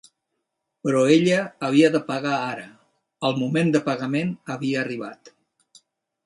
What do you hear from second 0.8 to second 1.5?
Però ella